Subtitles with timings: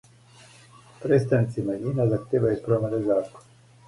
[1.03, 3.45] Представници мањина захтевају промене закона.